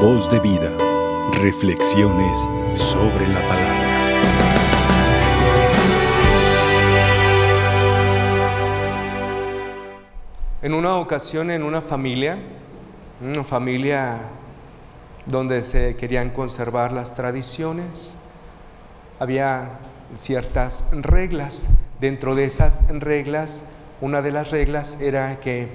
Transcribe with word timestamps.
Voz 0.00 0.28
de 0.28 0.38
vida. 0.40 0.76
Reflexiones 1.40 2.46
sobre 2.74 3.26
la 3.28 3.40
palabra. 3.48 3.86
En 10.60 10.74
una 10.74 10.96
ocasión 10.96 11.50
en 11.50 11.62
una 11.62 11.80
familia, 11.80 12.38
una 13.22 13.42
familia 13.42 14.18
donde 15.24 15.62
se 15.62 15.96
querían 15.96 16.28
conservar 16.28 16.92
las 16.92 17.14
tradiciones, 17.14 18.16
había 19.18 19.78
ciertas 20.14 20.84
reglas. 20.92 21.68
Dentro 22.00 22.34
de 22.34 22.44
esas 22.44 22.86
reglas, 22.90 23.64
una 24.02 24.20
de 24.20 24.30
las 24.30 24.50
reglas 24.50 25.00
era 25.00 25.40
que 25.40 25.68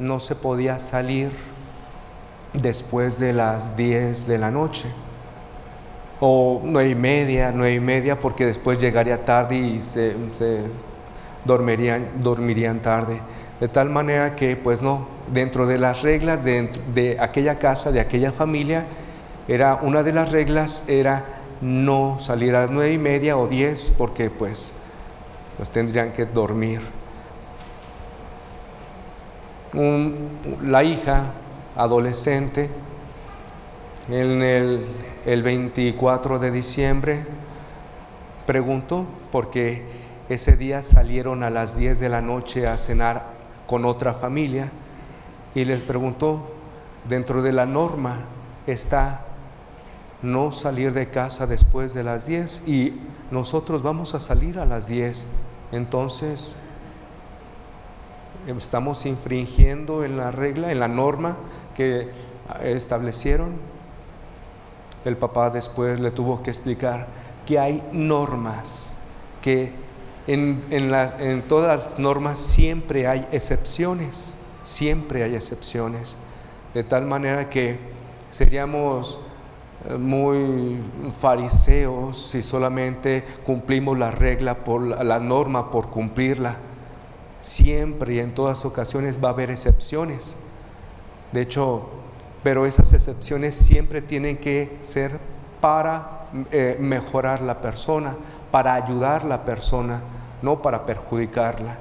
no 0.00 0.18
se 0.18 0.34
podía 0.34 0.80
salir 0.80 1.30
después 2.52 3.18
de 3.18 3.32
las 3.32 3.76
10 3.76 4.26
de 4.26 4.38
la 4.38 4.50
noche 4.50 4.88
o 6.20 6.60
nueve 6.64 6.90
y 6.90 6.94
media, 6.94 7.52
nueve 7.54 7.74
y 7.74 7.80
media, 7.80 8.18
porque 8.20 8.46
después 8.46 8.78
llegaría 8.78 9.24
tarde 9.24 9.56
y 9.56 9.80
se, 9.80 10.14
dormirían, 11.44 12.06
dormirían 12.22 12.80
tarde. 12.80 13.20
De 13.60 13.68
tal 13.68 13.90
manera 13.90 14.34
que, 14.36 14.56
pues 14.56 14.82
no, 14.82 15.06
dentro 15.32 15.66
de 15.66 15.78
las 15.78 16.02
reglas 16.02 16.44
de, 16.44 16.70
de 16.94 17.16
aquella 17.20 17.58
casa, 17.58 17.92
de 17.92 18.00
aquella 18.00 18.32
familia, 18.32 18.84
era 19.46 19.76
una 19.76 20.02
de 20.02 20.12
las 20.12 20.30
reglas 20.30 20.84
era 20.88 21.24
no 21.60 22.18
salir 22.20 22.54
a 22.54 22.62
las 22.62 22.70
nueve 22.70 22.92
y 22.92 22.98
media 22.98 23.36
o 23.36 23.46
diez, 23.46 23.92
porque 23.96 24.30
pues, 24.30 24.74
pues 25.56 25.70
tendrían 25.70 26.12
que 26.12 26.26
dormir. 26.26 26.80
la 30.62 30.82
hija 30.82 31.24
adolescente, 31.78 32.68
en 34.10 34.42
el, 34.42 34.84
el 35.24 35.42
24 35.42 36.38
de 36.38 36.50
diciembre, 36.50 37.24
preguntó, 38.46 39.06
porque 39.30 39.84
ese 40.28 40.56
día 40.56 40.82
salieron 40.82 41.42
a 41.42 41.50
las 41.50 41.76
10 41.76 42.00
de 42.00 42.08
la 42.08 42.20
noche 42.20 42.66
a 42.66 42.76
cenar 42.76 43.26
con 43.66 43.84
otra 43.84 44.12
familia 44.12 44.70
y 45.54 45.64
les 45.64 45.82
preguntó, 45.82 46.50
dentro 47.08 47.42
de 47.42 47.52
la 47.52 47.64
norma 47.64 48.20
está 48.66 49.24
no 50.20 50.50
salir 50.52 50.92
de 50.92 51.08
casa 51.10 51.46
después 51.46 51.94
de 51.94 52.02
las 52.02 52.26
10 52.26 52.66
y 52.66 53.00
nosotros 53.30 53.82
vamos 53.82 54.14
a 54.14 54.20
salir 54.20 54.58
a 54.58 54.66
las 54.66 54.86
10. 54.86 55.26
Entonces, 55.72 56.56
estamos 58.46 59.06
infringiendo 59.06 60.04
en 60.04 60.16
la 60.16 60.30
regla, 60.30 60.72
en 60.72 60.80
la 60.80 60.88
norma 60.88 61.36
que 61.78 62.08
establecieron. 62.60 63.52
El 65.04 65.16
papá 65.16 65.48
después 65.48 66.00
le 66.00 66.10
tuvo 66.10 66.42
que 66.42 66.50
explicar 66.50 67.06
que 67.46 67.56
hay 67.56 67.84
normas, 67.92 68.96
que 69.40 69.70
en, 70.26 70.64
en 70.70 71.42
todas 71.46 71.84
las 71.84 71.98
normas 72.00 72.40
siempre 72.40 73.06
hay 73.06 73.28
excepciones, 73.30 74.34
siempre 74.64 75.22
hay 75.22 75.36
excepciones, 75.36 76.16
de 76.74 76.82
tal 76.82 77.06
manera 77.06 77.48
que 77.48 77.78
seríamos 78.32 79.20
eh, 79.88 79.94
muy 79.94 80.80
fariseos 81.16 82.20
si 82.20 82.42
solamente 82.42 83.22
cumplimos 83.46 83.96
la 83.96 84.10
regla 84.10 84.64
por 84.64 84.82
la 84.82 85.20
norma 85.20 85.70
por 85.70 85.90
cumplirla. 85.90 86.56
Siempre 87.38 88.14
y 88.14 88.18
en 88.18 88.34
todas 88.34 88.64
ocasiones 88.64 89.22
va 89.22 89.28
a 89.28 89.32
haber 89.32 89.52
excepciones. 89.52 90.36
De 91.32 91.42
hecho, 91.42 91.88
pero 92.42 92.66
esas 92.66 92.92
excepciones 92.92 93.54
siempre 93.54 94.00
tienen 94.00 94.38
que 94.38 94.78
ser 94.80 95.18
para 95.60 96.26
eh, 96.50 96.76
mejorar 96.80 97.40
la 97.42 97.60
persona, 97.60 98.14
para 98.50 98.74
ayudar 98.74 99.24
la 99.24 99.44
persona, 99.44 100.00
no 100.42 100.62
para 100.62 100.86
perjudicarla. 100.86 101.76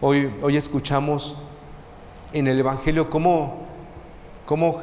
Hoy, 0.00 0.34
hoy 0.42 0.56
escuchamos 0.56 1.36
en 2.32 2.46
el 2.46 2.58
Evangelio 2.58 3.10
cómo, 3.10 3.58
cómo 4.44 4.82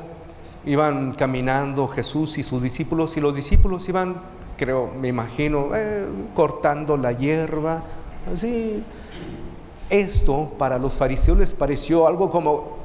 iban 0.65 1.13
caminando 1.13 1.87
Jesús 1.87 2.37
y 2.37 2.43
sus 2.43 2.61
discípulos 2.61 3.17
y 3.17 3.21
los 3.21 3.35
discípulos 3.35 3.87
iban, 3.89 4.15
creo, 4.57 4.89
me 4.99 5.07
imagino, 5.07 5.69
eh, 5.75 6.05
cortando 6.33 6.97
la 6.97 7.11
hierba, 7.11 7.83
así. 8.31 8.83
Esto 9.89 10.51
para 10.57 10.79
los 10.79 10.95
fariseos 10.95 11.37
les 11.37 11.53
pareció 11.53 12.07
algo 12.07 12.29
como, 12.29 12.82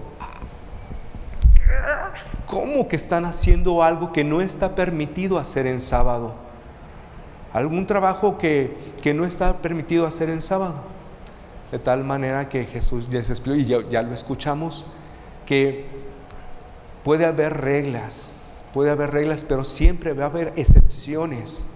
¿cómo 2.48 2.88
que 2.88 2.97
están 2.97 3.25
haciendo 3.25 3.82
algo 3.82 4.12
que 4.12 4.25
no 4.25 4.41
está 4.41 4.75
permitido 4.75 5.38
hacer 5.38 5.66
en 5.66 5.81
sábado? 5.81 6.34
Algún 7.53 7.86
trabajo 7.86 8.38
que, 8.38 8.76
que 9.03 9.14
no 9.14 9.25
está 9.25 9.59
permitido 9.59 10.06
hacer 10.06 10.31
en 10.31 10.42
sábado. 10.42 10.75
De 11.70 11.78
tal 11.78 12.03
manera 12.03 12.48
que 12.48 12.64
Jesús 12.64 13.09
les 13.10 13.31
explicó, 13.31 13.56
y 13.56 13.64
ya, 13.64 13.78
ya 13.88 14.03
lo 14.03 14.14
escuchamos, 14.14 14.86
que 15.47 15.86
Puede 17.09 17.25
haber 17.25 17.62
reglas, 17.62 18.38
puede 18.75 18.91
haber 18.91 19.12
reglas, 19.12 19.47
pero 19.48 19.65
siempre 19.65 20.12
va 20.12 20.25
a 20.25 20.28
haber 20.28 20.53
excepciones. 20.56 21.66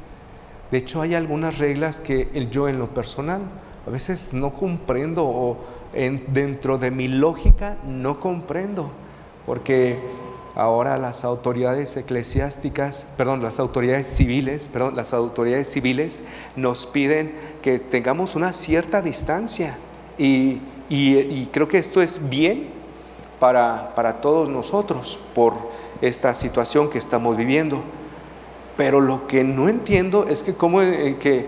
De 0.70 0.76
hecho, 0.76 1.00
hay 1.00 1.14
algunas 1.14 1.58
reglas 1.58 2.02
que 2.02 2.28
el 2.34 2.50
yo 2.50 2.68
en 2.68 2.78
lo 2.78 2.88
personal 2.88 3.40
a 3.86 3.90
veces 3.90 4.34
no 4.34 4.52
comprendo 4.52 5.24
o 5.24 5.56
dentro 5.92 6.76
de 6.76 6.90
mi 6.90 7.08
lógica 7.08 7.78
no 7.86 8.20
comprendo, 8.20 8.90
porque 9.46 10.00
ahora 10.54 10.98
las 10.98 11.24
autoridades 11.24 11.96
eclesiásticas, 11.96 13.06
perdón, 13.16 13.42
las 13.42 13.58
autoridades 13.58 14.06
civiles, 14.06 14.68
perdón, 14.68 14.96
las 14.96 15.14
autoridades 15.14 15.70
civiles 15.70 16.22
nos 16.56 16.86
piden 16.86 17.34
que 17.62 17.78
tengamos 17.78 18.34
una 18.34 18.52
cierta 18.52 19.00
distancia 19.02 19.76
y, 20.18 20.60
creo 21.52 21.68
que 21.68 21.78
esto 21.78 22.02
es 22.02 22.28
bien 22.28 22.68
para, 23.40 24.20
todos 24.20 24.48
nosotros 24.48 25.18
por 25.34 25.54
esta 26.00 26.34
situación 26.34 26.90
que 26.90 26.98
estamos 26.98 27.36
viviendo. 27.36 27.82
Pero 28.76 29.00
lo 29.00 29.26
que 29.26 29.44
no 29.44 29.69
entiendo 29.69 30.26
es 30.28 30.42
que 30.42 30.54
como 30.54 30.82
en, 30.82 31.19
que 31.19 31.46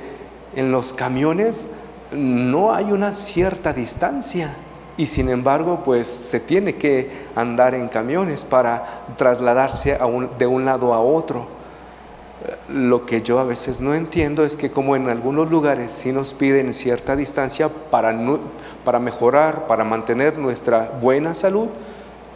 en 0.57 0.73
los 0.73 0.93
camiones 0.93 1.69
no 2.13 2.73
hay 2.73 2.87
una 2.87 3.15
cierta 3.15 3.73
distancia 3.73 4.55
y 4.97 5.07
sin 5.07 5.29
embargo 5.29 5.83
pues 5.85 6.09
se 6.09 6.41
tiene 6.41 6.77
que 6.77 7.11
andar 7.35 7.75
en 7.75 7.89
camiones 7.89 8.45
para 8.45 9.03
trasladarse 9.17 9.99
de 10.39 10.47
un 10.47 10.65
lado 10.65 10.95
a 10.95 11.01
otro. 11.01 11.47
Lo 12.69 13.07
que 13.07 13.23
yo 13.23 13.39
a 13.39 13.45
veces 13.45 13.81
no 13.81 13.95
entiendo 13.95 14.45
es 14.45 14.55
que 14.55 14.71
como 14.71 14.97
en 14.97 15.09
algunos 15.09 15.51
lugares 15.51 15.93
sí 15.93 16.13
nos 16.13 16.35
piden 16.35 16.75
cierta 16.75 17.17
distancia 17.17 17.69
para, 17.69 18.15
para 18.85 18.99
mejorar, 18.99 19.67
para 19.67 19.83
mantener 19.83 20.37
nuestra 20.39 20.91
buena 21.01 21.33
salud, 21.35 21.69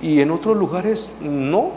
y 0.01 0.21
en 0.21 0.31
otros 0.31 0.57
lugares 0.57 1.13
no. 1.21 1.73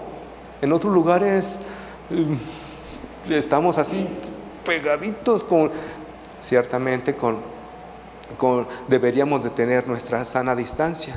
En 0.62 0.72
otros 0.72 0.94
lugares 0.94 1.62
mm, 2.10 3.32
estamos 3.34 3.78
así 3.78 4.08
pegaditos 4.66 5.44
con, 5.44 5.72
ciertamente 6.40 7.16
con, 7.16 7.38
deberíamos 8.88 9.44
de 9.44 9.50
tener 9.50 9.88
nuestra 9.88 10.24
sana 10.26 10.56
distancia, 10.56 11.16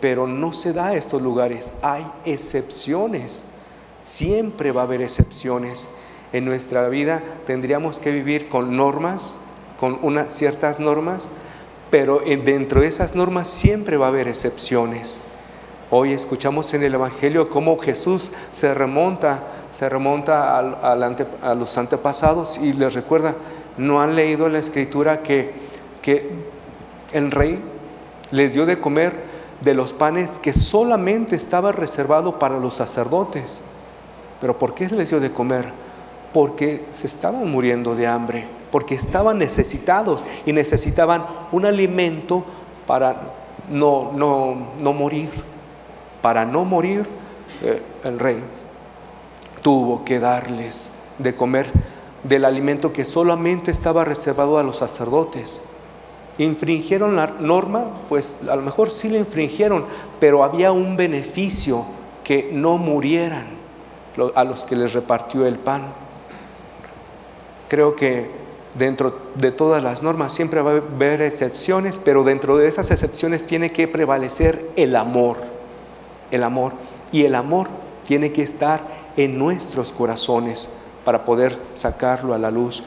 pero 0.00 0.26
no 0.26 0.52
se 0.52 0.72
da 0.72 0.88
a 0.88 0.94
estos 0.94 1.20
lugares, 1.20 1.72
hay 1.82 2.06
excepciones, 2.24 3.44
siempre 4.02 4.72
va 4.72 4.82
a 4.82 4.84
haber 4.84 5.02
excepciones. 5.02 5.90
En 6.32 6.44
nuestra 6.44 6.88
vida 6.88 7.22
tendríamos 7.44 7.98
que 7.98 8.12
vivir 8.12 8.48
con 8.48 8.76
normas, 8.76 9.36
con 9.78 9.98
unas 10.02 10.30
ciertas 10.30 10.78
normas, 10.78 11.28
pero 11.90 12.20
dentro 12.20 12.80
de 12.80 12.86
esas 12.86 13.14
normas 13.14 13.48
siempre 13.48 13.96
va 13.96 14.06
a 14.06 14.10
haber 14.10 14.28
excepciones. 14.28 15.20
Hoy 15.90 16.12
escuchamos 16.12 16.72
en 16.74 16.84
el 16.84 16.94
Evangelio 16.94 17.50
cómo 17.50 17.76
Jesús 17.76 18.30
se 18.52 18.72
remonta, 18.74 19.40
se 19.72 19.88
remonta 19.88 20.56
a 20.56 21.54
los 21.56 21.78
antepasados 21.78 22.58
y 22.58 22.72
les 22.72 22.94
recuerda, 22.94 23.34
no 23.76 24.00
han 24.00 24.14
leído 24.14 24.46
en 24.46 24.52
la 24.52 24.60
escritura 24.60 25.22
que, 25.22 25.52
que 26.00 26.30
el 27.12 27.30
rey 27.30 27.62
les 28.30 28.54
dio 28.54 28.66
de 28.66 28.80
comer 28.80 29.30
de 29.60 29.74
los 29.74 29.92
panes 29.92 30.38
que 30.38 30.52
solamente 30.52 31.36
estaba 31.36 31.72
reservado 31.72 32.38
para 32.38 32.58
los 32.58 32.74
sacerdotes. 32.74 33.62
Pero 34.40 34.58
¿por 34.58 34.74
qué 34.74 34.88
les 34.88 35.10
dio 35.10 35.20
de 35.20 35.32
comer? 35.32 35.70
Porque 36.32 36.84
se 36.90 37.06
estaban 37.06 37.50
muriendo 37.50 37.94
de 37.94 38.06
hambre, 38.06 38.46
porque 38.70 38.94
estaban 38.94 39.38
necesitados 39.38 40.24
y 40.46 40.52
necesitaban 40.52 41.26
un 41.52 41.66
alimento 41.66 42.44
para 42.86 43.16
no, 43.68 44.12
no, 44.14 44.56
no 44.80 44.92
morir 44.92 45.28
para 46.20 46.44
no 46.44 46.64
morir, 46.64 47.06
eh, 47.62 47.82
el 48.04 48.18
rey 48.18 48.42
tuvo 49.62 50.04
que 50.04 50.18
darles 50.18 50.90
de 51.18 51.34
comer 51.34 51.70
del 52.24 52.44
alimento 52.44 52.92
que 52.92 53.04
solamente 53.04 53.70
estaba 53.70 54.04
reservado 54.04 54.58
a 54.58 54.62
los 54.62 54.78
sacerdotes. 54.78 55.62
¿Infringieron 56.40 57.16
la 57.16 57.34
norma? 57.38 57.90
Pues 58.08 58.48
a 58.48 58.56
lo 58.56 58.62
mejor 58.62 58.90
sí 58.90 59.10
la 59.10 59.18
infringieron, 59.18 59.84
pero 60.18 60.42
había 60.42 60.72
un 60.72 60.96
beneficio 60.96 61.84
que 62.24 62.48
no 62.50 62.78
murieran. 62.78 63.60
a 64.34 64.44
los 64.44 64.64
que 64.64 64.74
les 64.74 64.94
repartió 64.94 65.46
el 65.46 65.58
pan. 65.58 65.92
Creo 67.68 67.94
que 67.94 68.30
dentro 68.74 69.18
de 69.34 69.52
todas 69.52 69.82
las 69.82 70.02
normas 70.02 70.32
siempre 70.32 70.62
va 70.62 70.72
a 70.72 70.76
haber 70.76 71.20
excepciones, 71.20 71.98
pero 71.98 72.24
dentro 72.24 72.56
de 72.56 72.68
esas 72.68 72.90
excepciones 72.90 73.44
tiene 73.44 73.70
que 73.70 73.86
prevalecer 73.86 74.70
el 74.76 74.96
amor, 74.96 75.36
el 76.30 76.42
amor. 76.42 76.72
Y 77.12 77.24
el 77.24 77.34
amor 77.34 77.68
tiene 78.06 78.32
que 78.32 78.42
estar 78.42 78.80
en 79.18 79.38
nuestros 79.38 79.92
corazones 79.92 80.70
para 81.04 81.26
poder 81.26 81.58
sacarlo 81.74 82.32
a 82.32 82.38
la 82.38 82.50
luz. 82.50 82.82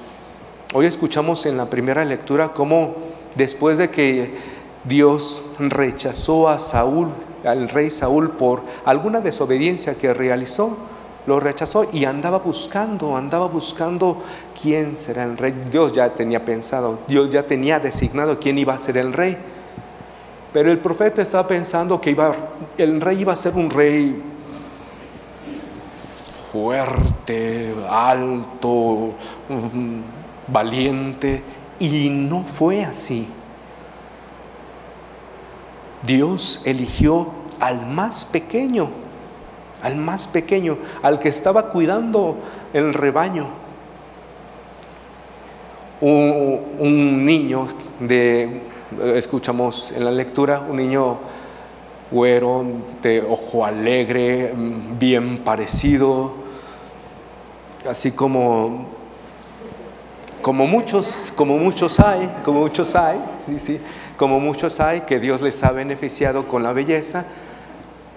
Hoy 0.73 0.88
escuchamos 0.88 1.45
en 1.45 1.56
la 1.56 1.69
primera 1.69 2.03
lectura 2.03 2.51
cómo 2.51 2.95
después 3.35 3.77
de 3.77 3.89
que 3.89 4.35
Dios 4.83 5.44
rechazó 5.59 6.50
a 6.50 6.59
Saúl, 6.59 7.09
al 7.44 7.69
rey 7.69 7.89
Saúl, 7.89 8.31
por 8.31 8.62
alguna 8.85 9.21
desobediencia 9.21 9.95
que 9.95 10.13
realizó, 10.13 10.77
lo 11.25 11.39
rechazó 11.39 11.88
y 11.91 12.06
andaba 12.06 12.39
buscando, 12.39 13.15
andaba 13.15 13.47
buscando 13.47 14.21
quién 14.62 14.95
será 14.95 15.24
el 15.24 15.38
rey. 15.38 15.53
Dios 15.71 15.94
ya 15.94 16.13
tenía 16.13 16.44
pensado, 16.44 17.00
Dios 17.07 17.31
ya 17.31 17.47
tenía 17.47 17.80
designado 17.80 18.39
quién 18.39 18.57
iba 18.57 18.74
a 18.74 18.77
ser 18.77 18.97
el 18.97 19.13
rey. 19.13 19.38
Pero 20.51 20.71
el 20.71 20.80
profeta 20.80 21.21
estaba 21.21 21.47
pensando 21.47 22.00
que 22.00 22.12
iba, 22.12 22.31
el 22.77 23.01
rey 23.01 23.21
iba 23.21 23.33
a 23.33 23.35
ser 23.35 23.53
un 23.56 23.69
rey 23.69 24.21
fuerte, 26.51 27.74
alto, 27.89 29.13
valiente, 30.47 31.41
y 31.83 32.09
no 32.09 32.44
fue 32.44 32.85
así. 32.85 33.27
Dios 36.01 36.62
eligió 36.63 37.27
al 37.59 37.85
más 37.88 38.24
pequeño, 38.24 38.89
al 39.81 39.97
más 39.97 40.27
pequeño, 40.27 40.77
al 41.01 41.19
que 41.19 41.27
estaba 41.27 41.69
cuidando 41.71 42.38
el 42.74 42.94
rebaño. 42.94 43.47
Un, 46.00 47.25
niño 47.25 47.68
de, 48.00 48.62
escuchamos 49.15 49.91
en 49.91 50.06
la 50.06 50.12
lectura, 50.12 50.62
un 50.62 50.77
niño 50.77 51.18
güero, 52.12 52.65
de 53.01 53.21
ojo 53.21 53.65
alegre, 53.65 54.53
bien 55.00 55.39
parecido, 55.39 56.33
así 57.89 58.12
como, 58.12 58.88
como 60.44 60.68
muchos, 60.68 61.31
como 61.38 61.57
muchos 61.57 62.01
hay, 62.01 62.30
como 62.44 62.60
muchos 62.60 62.98
hay, 62.98 63.18
sí, 63.48 63.57
sí, 63.57 63.80
como 64.18 64.42
muchos 64.42 64.81
hay 64.81 65.01
que 65.01 65.18
Dios 65.18 65.42
les 65.42 65.63
ha 65.63 65.72
beneficiado 65.72 66.50
con 66.50 66.63
la 66.63 66.74
belleza, 66.74 67.25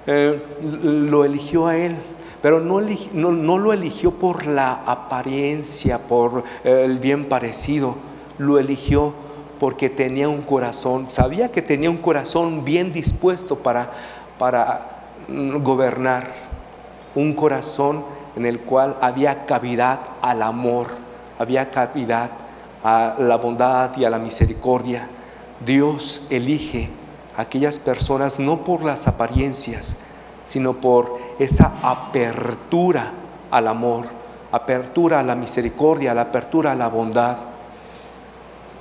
eh, 0.09 0.43
lo 0.83 1.25
eligió 1.25 1.69
a 1.69 1.77
él, 1.77 1.97
pero 2.43 2.59
no, 2.59 2.81
lo 3.59 3.73
eligió 3.73 4.11
por 4.11 4.45
la 4.45 4.73
apariencia, 4.87 5.99
por 5.99 6.43
eh, 6.65 6.83
el 6.85 6.99
bien 6.99 7.27
parecido, 7.27 7.95
lo 8.39 8.59
eligió 8.59 9.15
porque 9.61 9.89
tenía 9.89 10.29
un 10.29 10.43
corazón, 10.43 11.09
sabía 11.09 11.53
que 11.53 11.63
tenía 11.63 11.91
un 11.91 11.99
corazón 11.99 12.65
bien 12.65 12.93
dispuesto 12.93 13.55
para, 13.55 13.93
para 14.37 15.05
mm, 15.29 15.63
gobernar, 15.63 16.27
un 17.15 17.35
corazón 17.35 18.05
en 18.35 18.47
el 18.47 18.59
cual 18.59 18.97
había 19.01 19.47
cavidad 19.47 20.01
al 20.23 20.43
amor, 20.43 21.06
había 21.39 21.71
cavidad 21.71 22.31
a 22.83 23.17
la 23.19 23.37
bondad 23.37 23.97
y 23.97 24.05
a 24.05 24.11
la 24.11 24.19
misericordia. 24.19 25.09
Dios 25.65 26.27
elige 26.31 26.91
aquellas 27.37 27.79
personas 27.79 28.39
no 28.39 28.65
por 28.65 28.83
las 28.83 29.07
apariencias, 29.09 29.99
sino 30.45 30.75
por 30.75 31.19
esa 31.39 31.73
apertura 31.83 33.13
al 33.51 33.69
amor, 33.69 34.07
apertura 34.53 35.21
a 35.21 35.23
la 35.23 35.35
misericordia, 35.35 36.15
la 36.15 36.23
apertura 36.23 36.73
a 36.73 36.77
la 36.77 36.89
bondad. 36.89 37.39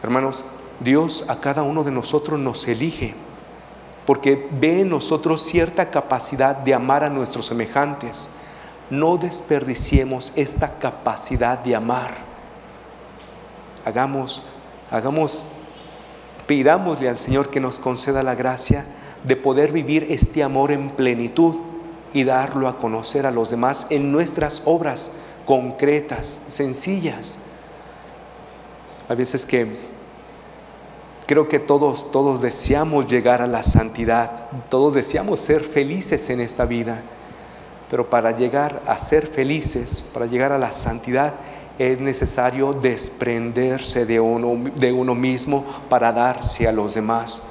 Hermanos, 0.04 0.44
Dios 0.80 1.26
a 1.30 1.40
cada 1.40 1.64
uno 1.64 1.84
de 1.84 1.92
nosotros 1.92 2.40
nos 2.40 2.68
elige 2.68 3.16
porque 4.06 4.48
ve 4.52 4.82
en 4.82 4.90
nosotros 4.90 5.42
cierta 5.42 5.90
capacidad 5.90 6.56
de 6.56 6.74
amar 6.74 7.04
a 7.04 7.10
nuestros 7.10 7.48
semejantes. 7.48 8.30
No 8.90 9.18
desperdiciemos 9.18 10.32
esta 10.36 10.78
capacidad 10.78 11.58
de 11.58 11.76
amar. 11.76 12.25
Hagamos, 13.86 14.44
hagamos 14.92 15.46
Pidámosle 16.48 17.10
al 17.10 17.18
Señor 17.18 17.50
que 17.50 17.60
nos 17.60 17.80
conceda 17.80 18.22
la 18.22 18.36
gracia 18.36 18.86
de 19.24 19.36
poder 19.36 19.72
vivir 19.72 20.08
este 20.10 20.44
amor 20.44 20.72
en 20.72 20.92
plenitud 20.92 21.56
y 22.14 22.24
darlo 22.24 22.68
a 22.68 22.78
conocer 22.78 23.26
a 23.26 23.32
los 23.32 23.50
demás 23.50 23.88
en 23.90 24.12
nuestras 24.12 24.62
obras 24.66 25.14
concretas, 25.46 26.42
sencillas. 26.48 27.40
A 29.10 29.16
veces 29.16 29.46
que 29.46 29.96
creo 31.26 31.48
que 31.48 31.58
todos 31.58 32.12
todos 32.12 32.42
deseamos 32.42 33.08
llegar 33.08 33.42
a 33.42 33.48
la 33.48 33.64
santidad, 33.64 34.48
todos 34.70 34.94
deseamos 34.94 35.40
ser 35.40 35.64
felices 35.64 36.30
en 36.30 36.42
esta 36.42 36.66
vida, 36.66 37.02
pero 37.90 38.08
para 38.08 38.38
llegar 38.38 38.84
a 38.86 39.00
ser 39.00 39.26
felices, 39.26 40.06
para 40.14 40.28
llegar 40.28 40.52
a 40.52 40.60
la 40.60 40.72
santidad, 40.72 41.34
es 41.78 42.00
necesario 42.00 42.74
desprenderse 42.74 44.06
de 44.06 44.20
uno, 44.20 44.70
de 44.76 44.94
uno 44.94 45.16
mismo 45.16 45.66
para 45.90 46.12
darse 46.12 46.68
a 46.68 46.72
los 46.72 46.94
demás. 46.94 47.44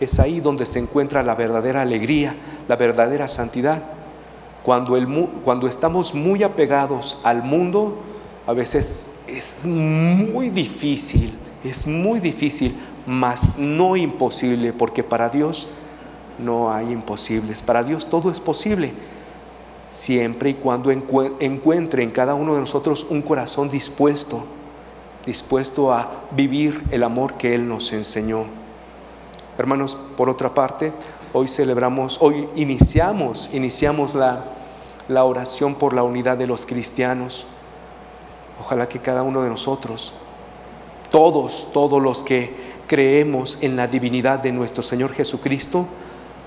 Es 0.00 0.18
ahí 0.20 0.40
donde 0.40 0.66
se 0.66 0.78
encuentra 0.78 1.22
la 1.22 1.34
verdadera 1.34 1.82
alegría, 1.82 2.36
la 2.68 2.76
verdadera 2.76 3.26
santidad. 3.28 3.82
Cuando, 4.62 4.96
el, 4.96 5.06
cuando 5.44 5.66
estamos 5.66 6.14
muy 6.14 6.42
apegados 6.42 7.20
al 7.24 7.42
mundo, 7.42 8.00
a 8.46 8.52
veces 8.52 9.12
es 9.26 9.66
muy 9.66 10.50
difícil, 10.50 11.34
es 11.64 11.86
muy 11.86 12.20
difícil, 12.20 12.76
mas 13.06 13.58
no 13.58 13.96
imposible, 13.96 14.72
porque 14.72 15.02
para 15.02 15.28
Dios 15.28 15.68
no 16.38 16.72
hay 16.72 16.92
imposibles, 16.92 17.62
para 17.62 17.82
Dios 17.82 18.08
todo 18.08 18.30
es 18.30 18.40
posible 18.40 18.92
siempre 19.94 20.50
y 20.50 20.54
cuando 20.54 20.90
encuentre 20.90 22.02
en 22.02 22.10
cada 22.10 22.34
uno 22.34 22.54
de 22.54 22.60
nosotros 22.60 23.06
un 23.10 23.22
corazón 23.22 23.70
dispuesto, 23.70 24.42
dispuesto 25.24 25.92
a 25.92 26.24
vivir 26.32 26.82
el 26.90 27.04
amor 27.04 27.34
que 27.34 27.54
Él 27.54 27.68
nos 27.68 27.92
enseñó. 27.92 28.44
Hermanos, 29.56 29.96
por 30.16 30.28
otra 30.28 30.52
parte, 30.52 30.92
hoy 31.32 31.46
celebramos, 31.46 32.18
hoy 32.20 32.48
iniciamos, 32.56 33.48
iniciamos 33.52 34.16
la, 34.16 34.46
la 35.06 35.22
oración 35.22 35.76
por 35.76 35.94
la 35.94 36.02
unidad 36.02 36.36
de 36.36 36.48
los 36.48 36.66
cristianos. 36.66 37.46
Ojalá 38.60 38.88
que 38.88 38.98
cada 38.98 39.22
uno 39.22 39.42
de 39.42 39.48
nosotros, 39.48 40.14
todos, 41.12 41.68
todos 41.72 42.02
los 42.02 42.24
que 42.24 42.52
creemos 42.88 43.58
en 43.60 43.76
la 43.76 43.86
divinidad 43.86 44.40
de 44.40 44.50
nuestro 44.50 44.82
Señor 44.82 45.12
Jesucristo, 45.12 45.86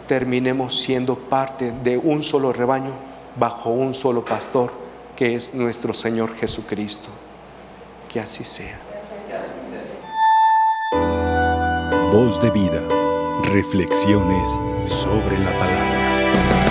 terminemos 0.06 0.82
siendo 0.82 1.16
parte 1.16 1.72
de 1.72 1.98
un 1.98 2.24
solo 2.24 2.51
rebaño 2.51 3.16
bajo 3.39 3.70
un 3.70 3.94
solo 3.94 4.24
pastor, 4.25 4.72
que 5.15 5.36
es 5.36 5.53
nuestro 5.53 5.94
Señor 5.94 6.36
Jesucristo. 6.36 7.10
Que 8.10 8.20
así 8.20 8.44
sea. 8.44 8.79
Voz 12.12 12.39
de 12.39 12.51
vida. 12.51 12.88
Reflexiones 13.44 14.60
sobre 14.86 15.38
la 15.39 15.58
palabra. 15.58 16.66